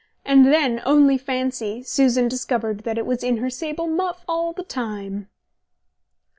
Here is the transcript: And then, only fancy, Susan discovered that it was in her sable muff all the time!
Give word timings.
And 0.25 0.47
then, 0.47 0.81
only 0.83 1.15
fancy, 1.19 1.83
Susan 1.83 2.27
discovered 2.27 2.85
that 2.85 2.97
it 2.97 3.05
was 3.05 3.23
in 3.23 3.37
her 3.37 3.51
sable 3.51 3.85
muff 3.85 4.25
all 4.27 4.51
the 4.51 4.63
time! 4.63 5.27